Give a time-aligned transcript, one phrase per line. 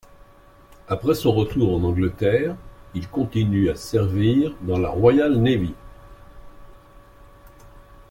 [0.87, 2.55] Après son retour en Angleterre,
[2.95, 5.75] il continue à servir dans la Royal Navy.